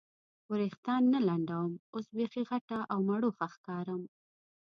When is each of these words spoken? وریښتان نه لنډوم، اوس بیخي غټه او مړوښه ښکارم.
وریښتان 0.49 1.01
نه 1.13 1.19
لنډوم، 1.27 1.71
اوس 1.93 2.05
بیخي 2.17 2.43
غټه 2.49 2.79
او 2.91 2.99
مړوښه 3.07 3.47
ښکارم. 3.53 4.01